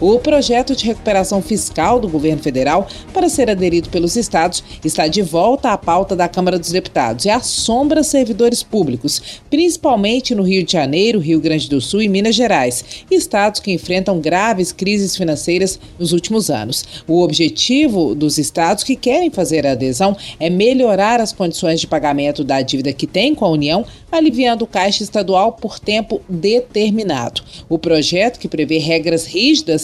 O 0.00 0.18
projeto 0.18 0.74
de 0.74 0.84
recuperação 0.86 1.40
fiscal 1.40 2.00
do 2.00 2.08
governo 2.08 2.42
federal 2.42 2.88
para 3.12 3.28
ser 3.28 3.48
aderido 3.48 3.88
pelos 3.88 4.16
estados 4.16 4.62
está 4.84 5.06
de 5.06 5.22
volta 5.22 5.70
à 5.70 5.78
pauta 5.78 6.16
da 6.16 6.28
Câmara 6.28 6.58
dos 6.58 6.72
Deputados 6.72 7.24
e 7.24 7.30
assombra 7.30 8.02
servidores 8.02 8.60
públicos, 8.60 9.40
principalmente 9.48 10.34
no 10.34 10.42
Rio 10.42 10.64
de 10.64 10.72
Janeiro, 10.72 11.20
Rio 11.20 11.40
Grande 11.40 11.68
do 11.68 11.80
Sul 11.80 12.02
e 12.02 12.08
Minas 12.08 12.34
Gerais, 12.34 12.84
estados 13.08 13.60
que 13.60 13.70
enfrentam 13.70 14.20
graves 14.20 14.72
crises 14.72 15.16
financeiras 15.16 15.78
nos 15.96 16.12
últimos 16.12 16.50
anos. 16.50 16.84
O 17.06 17.22
objetivo 17.22 18.16
dos 18.16 18.36
estados 18.36 18.82
que 18.82 18.96
querem 18.96 19.30
fazer 19.30 19.64
a 19.64 19.72
adesão 19.72 20.16
é 20.40 20.50
melhorar 20.50 21.20
as 21.20 21.32
condições 21.32 21.80
de 21.80 21.86
pagamento 21.86 22.42
da 22.42 22.60
dívida 22.62 22.92
que 22.92 23.06
tem 23.06 23.32
com 23.32 23.44
a 23.44 23.50
União, 23.50 23.86
aliviando 24.10 24.64
o 24.64 24.68
caixa 24.68 25.04
estadual 25.04 25.52
por 25.52 25.78
tempo 25.78 26.20
determinado. 26.28 27.42
O 27.68 27.78
projeto, 27.78 28.40
que 28.40 28.48
prevê 28.48 28.78
regras 28.78 29.24
rígidas 29.24 29.83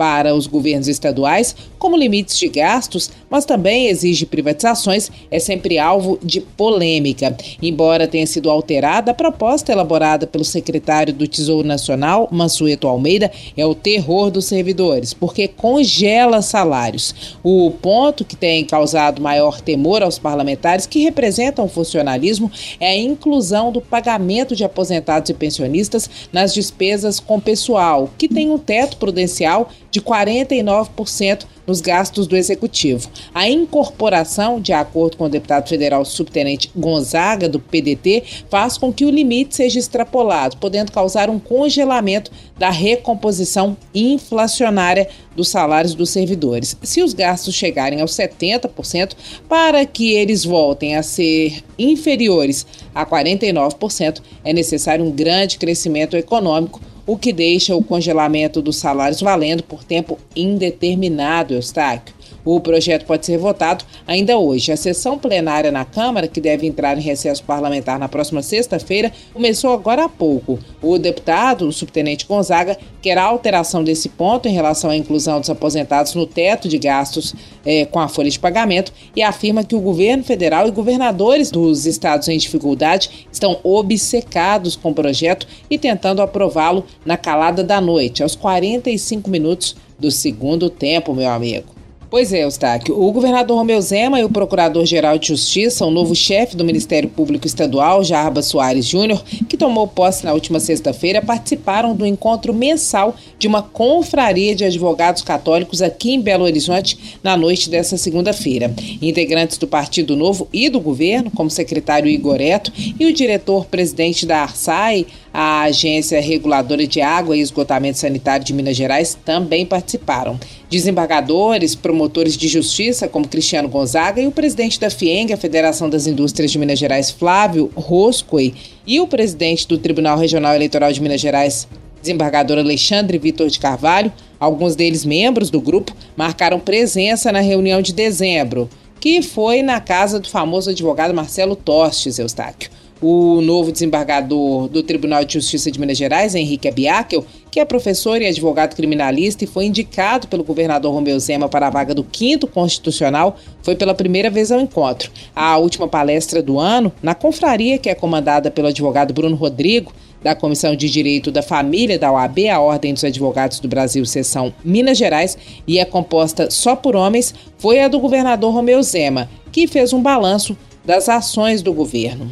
para 0.00 0.34
os 0.34 0.46
governos 0.46 0.88
estaduais, 0.88 1.54
como 1.78 1.94
limites 1.94 2.38
de 2.38 2.48
gastos, 2.48 3.10
mas 3.28 3.44
também 3.44 3.88
exige 3.88 4.24
privatizações, 4.24 5.10
é 5.30 5.38
sempre 5.38 5.78
alvo 5.78 6.18
de 6.22 6.40
polêmica. 6.40 7.36
Embora 7.60 8.08
tenha 8.08 8.26
sido 8.26 8.48
alterada, 8.48 9.10
a 9.10 9.14
proposta 9.14 9.72
elaborada 9.72 10.26
pelo 10.26 10.42
secretário 10.42 11.12
do 11.12 11.28
Tesouro 11.28 11.68
Nacional, 11.68 12.28
Mansueto 12.32 12.88
Almeida, 12.88 13.30
é 13.54 13.66
o 13.66 13.74
terror 13.74 14.30
dos 14.30 14.46
servidores, 14.46 15.12
porque 15.12 15.46
congela 15.46 16.40
salários. 16.40 17.36
O 17.42 17.70
ponto 17.70 18.24
que 18.24 18.36
tem 18.36 18.64
causado 18.64 19.20
maior 19.20 19.60
temor 19.60 20.02
aos 20.02 20.18
parlamentares 20.18 20.86
que 20.86 21.02
representam 21.02 21.66
o 21.66 21.68
funcionalismo 21.68 22.50
é 22.80 22.92
a 22.92 22.98
inclusão 22.98 23.70
do 23.70 23.82
pagamento 23.82 24.56
de 24.56 24.64
aposentados 24.64 25.28
e 25.28 25.34
pensionistas 25.34 26.08
nas 26.32 26.54
despesas 26.54 27.20
com 27.20 27.38
pessoal, 27.38 28.08
que 28.16 28.28
tem 28.28 28.50
um 28.50 28.56
teto 28.56 28.96
prudencial 28.96 29.68
de 29.90 30.00
49% 30.00 31.46
nos 31.66 31.80
gastos 31.80 32.26
do 32.26 32.36
executivo. 32.36 33.08
A 33.34 33.48
incorporação, 33.48 34.60
de 34.60 34.72
acordo 34.72 35.16
com 35.16 35.24
o 35.24 35.28
deputado 35.28 35.68
federal 35.68 36.04
subtenente 36.04 36.70
Gonzaga, 36.74 37.48
do 37.48 37.60
PDT, 37.60 38.22
faz 38.48 38.76
com 38.76 38.92
que 38.92 39.04
o 39.04 39.10
limite 39.10 39.54
seja 39.54 39.78
extrapolado, 39.78 40.56
podendo 40.56 40.92
causar 40.92 41.30
um 41.30 41.38
congelamento 41.38 42.30
da 42.58 42.70
recomposição 42.70 43.76
inflacionária 43.94 45.08
dos 45.34 45.48
salários 45.48 45.94
dos 45.94 46.10
servidores. 46.10 46.76
Se 46.82 47.02
os 47.02 47.14
gastos 47.14 47.54
chegarem 47.54 48.00
aos 48.00 48.12
70%, 48.12 49.12
para 49.48 49.86
que 49.86 50.12
eles 50.12 50.44
voltem 50.44 50.96
a 50.96 51.02
ser 51.02 51.62
inferiores 51.78 52.66
a 52.94 53.06
49%, 53.06 54.20
é 54.44 54.52
necessário 54.52 55.04
um 55.04 55.10
grande 55.10 55.56
crescimento 55.56 56.16
econômico 56.16 56.80
o 57.06 57.16
que 57.16 57.32
deixa 57.32 57.74
o 57.74 57.82
congelamento 57.82 58.62
dos 58.62 58.76
salários 58.76 59.20
valendo 59.20 59.62
por 59.62 59.84
tempo 59.84 60.18
indeterminado, 60.34 61.54
Eustáquio. 61.54 62.14
O 62.44 62.60
projeto 62.60 63.04
pode 63.04 63.26
ser 63.26 63.38
votado 63.38 63.84
ainda 64.06 64.38
hoje. 64.38 64.72
A 64.72 64.76
sessão 64.76 65.18
plenária 65.18 65.70
na 65.70 65.84
Câmara, 65.84 66.28
que 66.28 66.40
deve 66.40 66.66
entrar 66.66 66.96
em 66.96 67.02
recesso 67.02 67.42
parlamentar 67.44 67.98
na 67.98 68.08
próxima 68.08 68.42
sexta-feira, 68.42 69.12
começou 69.32 69.72
agora 69.72 70.04
há 70.04 70.08
pouco. 70.08 70.58
O 70.82 70.98
deputado, 70.98 71.66
o 71.66 71.72
subtenente 71.72 72.26
Gonzaga, 72.26 72.78
quer 73.02 73.18
a 73.18 73.24
alteração 73.24 73.84
desse 73.84 74.08
ponto 74.08 74.48
em 74.48 74.52
relação 74.52 74.90
à 74.90 74.96
inclusão 74.96 75.40
dos 75.40 75.50
aposentados 75.50 76.14
no 76.14 76.26
teto 76.26 76.68
de 76.68 76.78
gastos 76.78 77.34
eh, 77.64 77.86
com 77.86 77.98
a 77.98 78.08
folha 78.08 78.30
de 78.30 78.38
pagamento 78.38 78.92
e 79.14 79.22
afirma 79.22 79.64
que 79.64 79.74
o 79.74 79.80
governo 79.80 80.24
federal 80.24 80.66
e 80.66 80.70
governadores 80.70 81.50
dos 81.50 81.86
estados 81.86 82.28
em 82.28 82.38
dificuldade 82.38 83.26
estão 83.32 83.58
obcecados 83.62 84.76
com 84.76 84.90
o 84.90 84.94
projeto 84.94 85.46
e 85.70 85.78
tentando 85.78 86.22
aprová-lo 86.22 86.84
na 87.04 87.16
calada 87.16 87.62
da 87.62 87.80
noite, 87.80 88.22
aos 88.22 88.34
45 88.34 89.28
minutos 89.28 89.76
do 89.98 90.10
segundo 90.10 90.70
tempo, 90.70 91.14
meu 91.14 91.28
amigo. 91.28 91.79
Pois 92.10 92.32
é, 92.32 92.42
Eustáquio. 92.42 93.00
O 93.00 93.12
governador 93.12 93.56
Romeu 93.56 93.80
Zema 93.80 94.18
e 94.18 94.24
o 94.24 94.28
procurador-geral 94.28 95.16
de 95.16 95.28
Justiça, 95.28 95.86
o 95.86 95.92
novo 95.92 96.12
chefe 96.12 96.56
do 96.56 96.64
Ministério 96.64 97.08
Público 97.08 97.46
Estadual, 97.46 98.02
Jarba 98.02 98.42
Soares 98.42 98.84
Júnior, 98.84 99.22
que 99.48 99.56
tomou 99.56 99.86
posse 99.86 100.24
na 100.24 100.32
última 100.32 100.58
sexta-feira, 100.58 101.22
participaram 101.22 101.94
do 101.94 102.04
encontro 102.04 102.52
mensal 102.52 103.14
de 103.38 103.46
uma 103.46 103.62
confraria 103.62 104.56
de 104.56 104.64
advogados 104.64 105.22
católicos 105.22 105.80
aqui 105.80 106.10
em 106.10 106.20
Belo 106.20 106.42
Horizonte 106.42 106.98
na 107.22 107.36
noite 107.36 107.70
dessa 107.70 107.96
segunda-feira. 107.96 108.74
Integrantes 109.00 109.56
do 109.56 109.68
Partido 109.68 110.16
Novo 110.16 110.48
e 110.52 110.68
do 110.68 110.80
governo, 110.80 111.30
como 111.30 111.48
secretário 111.48 112.10
Igoreto 112.10 112.72
e 112.98 113.06
o 113.06 113.12
diretor-presidente 113.12 114.26
da 114.26 114.42
ARSAI, 114.42 115.06
a 115.32 115.62
Agência 115.62 116.20
Reguladora 116.20 116.86
de 116.86 117.00
Água 117.00 117.36
e 117.36 117.40
Esgotamento 117.40 117.98
Sanitário 117.98 118.44
de 118.44 118.52
Minas 118.52 118.76
Gerais, 118.76 119.16
também 119.24 119.64
participaram. 119.64 120.38
Desembargadores, 120.68 121.74
promotores 121.74 122.36
de 122.36 122.48
justiça, 122.48 123.08
como 123.08 123.28
Cristiano 123.28 123.68
Gonzaga, 123.68 124.20
e 124.20 124.26
o 124.26 124.32
presidente 124.32 124.78
da 124.78 124.90
FIENG, 124.90 125.32
a 125.32 125.36
Federação 125.36 125.88
das 125.88 126.06
Indústrias 126.06 126.50
de 126.50 126.58
Minas 126.58 126.78
Gerais, 126.78 127.10
Flávio 127.10 127.70
Roscoe, 127.74 128.54
e 128.86 129.00
o 129.00 129.06
presidente 129.06 129.66
do 129.68 129.78
Tribunal 129.78 130.18
Regional 130.18 130.54
Eleitoral 130.54 130.92
de 130.92 131.00
Minas 131.00 131.20
Gerais, 131.20 131.68
desembargador 132.02 132.58
Alexandre 132.58 133.18
Vitor 133.18 133.48
de 133.48 133.58
Carvalho, 133.58 134.12
alguns 134.38 134.74
deles 134.74 135.04
membros 135.04 135.50
do 135.50 135.60
grupo, 135.60 135.94
marcaram 136.16 136.58
presença 136.58 137.30
na 137.30 137.40
reunião 137.40 137.80
de 137.80 137.92
dezembro, 137.92 138.68
que 138.98 139.22
foi 139.22 139.62
na 139.62 139.80
casa 139.80 140.18
do 140.18 140.28
famoso 140.28 140.70
advogado 140.70 141.14
Marcelo 141.14 141.54
Tostes, 141.54 142.18
Eustáquio 142.18 142.70
o 143.00 143.40
novo 143.40 143.72
desembargador 143.72 144.68
do 144.68 144.82
Tribunal 144.82 145.24
de 145.24 145.34
Justiça 145.34 145.70
de 145.70 145.80
Minas 145.80 145.96
Gerais, 145.96 146.34
Henrique 146.34 146.68
Abiakel, 146.68 147.24
que 147.50 147.58
é 147.58 147.64
professor 147.64 148.20
e 148.20 148.26
advogado 148.26 148.76
criminalista 148.76 149.44
e 149.44 149.46
foi 149.46 149.64
indicado 149.64 150.28
pelo 150.28 150.44
governador 150.44 150.92
Romeu 150.92 151.18
Zema 151.18 151.48
para 151.48 151.66
a 151.66 151.70
vaga 151.70 151.94
do 151.94 152.04
quinto 152.04 152.46
constitucional, 152.46 153.36
foi 153.62 153.74
pela 153.74 153.94
primeira 153.94 154.28
vez 154.28 154.52
ao 154.52 154.60
encontro. 154.60 155.10
A 155.34 155.56
última 155.56 155.88
palestra 155.88 156.42
do 156.42 156.58
ano, 156.58 156.92
na 157.02 157.14
confraria 157.14 157.78
que 157.78 157.88
é 157.88 157.94
comandada 157.94 158.50
pelo 158.50 158.68
advogado 158.68 159.14
Bruno 159.14 159.36
Rodrigo, 159.36 159.92
da 160.22 160.34
Comissão 160.34 160.76
de 160.76 160.90
Direito 160.90 161.32
da 161.32 161.42
Família 161.42 161.98
da 161.98 162.12
OAB, 162.12 162.40
a 162.50 162.60
Ordem 162.60 162.92
dos 162.92 163.04
Advogados 163.04 163.58
do 163.58 163.66
Brasil, 163.66 164.04
seção 164.04 164.52
Minas 164.62 164.98
Gerais, 164.98 165.38
e 165.66 165.78
é 165.78 165.84
composta 165.86 166.50
só 166.50 166.76
por 166.76 166.94
homens, 166.94 167.34
foi 167.56 167.80
a 167.80 167.88
do 167.88 167.98
governador 167.98 168.52
Romeu 168.52 168.82
Zema, 168.82 169.30
que 169.50 169.66
fez 169.66 169.94
um 169.94 170.02
balanço 170.02 170.54
das 170.84 171.08
ações 171.08 171.62
do 171.62 171.72
governo. 171.72 172.30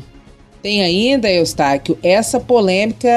Tem 0.60 0.82
ainda, 0.82 1.30
Eustáquio, 1.30 1.96
essa 2.02 2.40
polêmica 2.40 3.08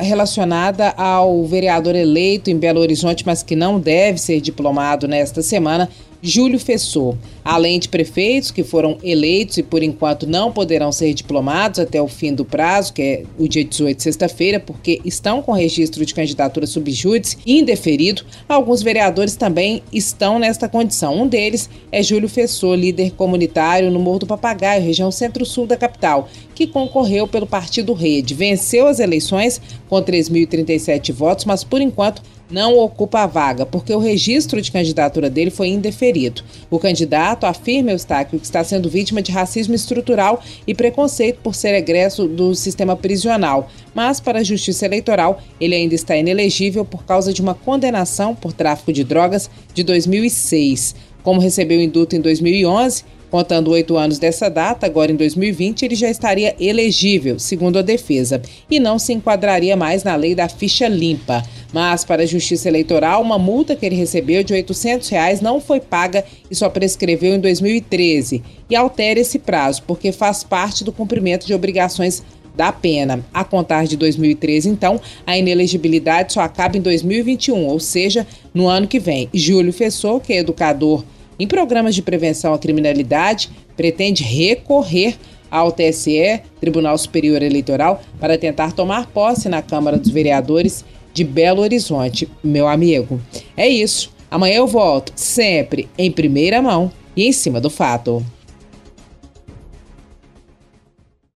relacionada 0.00 0.88
ao 0.96 1.44
vereador 1.44 1.94
eleito 1.94 2.50
em 2.50 2.56
Belo 2.56 2.80
Horizonte, 2.80 3.24
mas 3.24 3.42
que 3.42 3.54
não 3.54 3.78
deve 3.78 4.18
ser 4.18 4.40
diplomado 4.40 5.06
nesta 5.06 5.40
semana, 5.40 5.88
Júlio 6.22 6.58
Fessor. 6.58 7.16
Além 7.44 7.78
de 7.78 7.88
prefeitos 7.88 8.50
que 8.50 8.64
foram 8.64 8.98
eleitos 9.02 9.58
e 9.58 9.62
por 9.62 9.82
enquanto 9.82 10.26
não 10.26 10.52
poderão 10.52 10.92
ser 10.92 11.14
diplomados 11.14 11.78
até 11.78 12.00
o 12.00 12.08
fim 12.08 12.34
do 12.34 12.44
prazo, 12.44 12.92
que 12.92 13.02
é 13.02 13.22
o 13.38 13.48
dia 13.48 13.64
18, 13.64 14.02
sexta-feira, 14.02 14.60
porque 14.60 15.00
estão 15.04 15.40
com 15.40 15.52
registro 15.52 16.04
de 16.04 16.12
candidatura 16.12 16.66
subjúdice 16.66 17.38
indeferido, 17.46 18.24
alguns 18.48 18.82
vereadores 18.82 19.36
também 19.36 19.82
estão 19.92 20.38
nesta 20.38 20.68
condição. 20.68 21.16
Um 21.22 21.26
deles 21.26 21.70
é 21.90 22.02
Júlio 22.02 22.28
Fessor, 22.28 22.74
líder 22.74 23.12
comunitário 23.12 23.90
no 23.90 23.98
Morro 23.98 24.20
do 24.20 24.26
Papagaio, 24.26 24.82
região 24.82 25.10
centro-sul 25.10 25.66
da 25.66 25.76
capital, 25.76 26.28
que 26.54 26.66
concorreu 26.66 27.26
pelo 27.26 27.46
Partido 27.46 27.92
Rede. 27.92 28.34
Venceu 28.34 28.86
as 28.86 28.98
eleições 28.98 29.60
com 29.88 29.96
3.037 30.02 31.12
votos, 31.12 31.44
mas 31.44 31.64
por 31.64 31.80
enquanto 31.80 32.22
não 32.50 32.78
ocupa 32.78 33.20
a 33.20 33.26
vaga, 33.26 33.66
porque 33.66 33.92
o 33.92 33.98
registro 33.98 34.60
de 34.60 34.72
candidatura 34.72 35.28
dele 35.28 35.50
foi 35.50 35.68
indeferido. 35.68 36.42
O 36.70 36.78
candidato 36.78 37.44
afirma, 37.44 37.90
Eustáquio, 37.90 38.38
que 38.38 38.44
está 38.44 38.64
sendo 38.64 38.88
vítima 38.88 39.20
de 39.20 39.32
racismo 39.32 39.74
estrutural 39.74 40.42
e 40.66 40.74
preconceito 40.74 41.40
por 41.42 41.54
ser 41.54 41.74
egresso 41.74 42.26
do 42.26 42.54
sistema 42.54 42.96
prisional, 42.96 43.70
mas 43.94 44.20
para 44.20 44.40
a 44.40 44.44
Justiça 44.44 44.86
Eleitoral 44.86 45.40
ele 45.60 45.74
ainda 45.74 45.94
está 45.94 46.16
inelegível 46.16 46.84
por 46.84 47.04
causa 47.04 47.32
de 47.32 47.42
uma 47.42 47.54
condenação 47.54 48.34
por 48.34 48.52
tráfico 48.52 48.92
de 48.92 49.04
drogas 49.04 49.50
de 49.74 49.82
2006. 49.82 50.94
Como 51.22 51.40
recebeu 51.40 51.80
indulto 51.80 52.16
em 52.16 52.20
2011, 52.20 53.04
Contando 53.30 53.70
oito 53.70 53.96
anos 53.96 54.18
dessa 54.18 54.48
data, 54.48 54.86
agora 54.86 55.12
em 55.12 55.16
2020, 55.16 55.82
ele 55.84 55.94
já 55.94 56.08
estaria 56.08 56.56
elegível, 56.58 57.38
segundo 57.38 57.78
a 57.78 57.82
defesa, 57.82 58.40
e 58.70 58.80
não 58.80 58.98
se 58.98 59.12
enquadraria 59.12 59.76
mais 59.76 60.02
na 60.02 60.16
lei 60.16 60.34
da 60.34 60.48
ficha 60.48 60.88
limpa. 60.88 61.42
Mas, 61.70 62.06
para 62.06 62.22
a 62.22 62.26
Justiça 62.26 62.68
Eleitoral, 62.68 63.20
uma 63.20 63.38
multa 63.38 63.76
que 63.76 63.84
ele 63.84 63.96
recebeu 63.96 64.42
de 64.42 64.54
800 64.54 65.06
reais 65.10 65.40
não 65.42 65.60
foi 65.60 65.78
paga 65.78 66.24
e 66.50 66.54
só 66.54 66.70
prescreveu 66.70 67.34
em 67.34 67.40
2013. 67.40 68.42
E 68.70 68.74
altera 68.74 69.20
esse 69.20 69.38
prazo, 69.38 69.82
porque 69.86 70.10
faz 70.10 70.42
parte 70.42 70.82
do 70.82 70.90
cumprimento 70.90 71.46
de 71.46 71.52
obrigações 71.52 72.22
da 72.56 72.72
pena. 72.72 73.22
A 73.32 73.44
contar 73.44 73.86
de 73.86 73.96
2013, 73.98 74.70
então, 74.70 74.98
a 75.26 75.36
inelegibilidade 75.36 76.32
só 76.32 76.40
acaba 76.40 76.78
em 76.78 76.80
2021, 76.80 77.66
ou 77.66 77.78
seja, 77.78 78.26
no 78.54 78.66
ano 78.66 78.88
que 78.88 78.98
vem. 78.98 79.28
Júlio 79.34 79.72
Fessor, 79.72 80.18
que 80.18 80.32
é 80.32 80.38
educador 80.38 81.04
em 81.38 81.46
programas 81.46 81.94
de 81.94 82.02
prevenção 82.02 82.52
à 82.52 82.58
criminalidade, 82.58 83.50
pretende 83.76 84.22
recorrer 84.22 85.16
ao 85.50 85.72
TSE, 85.72 86.40
Tribunal 86.60 86.98
Superior 86.98 87.42
Eleitoral, 87.42 88.02
para 88.20 88.36
tentar 88.36 88.72
tomar 88.72 89.06
posse 89.06 89.48
na 89.48 89.62
Câmara 89.62 89.96
dos 89.96 90.10
Vereadores 90.10 90.84
de 91.12 91.24
Belo 91.24 91.62
Horizonte, 91.62 92.28
meu 92.42 92.68
amigo. 92.68 93.20
É 93.56 93.68
isso. 93.68 94.12
Amanhã 94.30 94.56
eu 94.56 94.66
volto, 94.66 95.12
sempre 95.16 95.88
em 95.96 96.12
primeira 96.12 96.60
mão 96.60 96.92
e 97.16 97.26
em 97.26 97.32
cima 97.32 97.60
do 97.60 97.70
fato. 97.70 98.24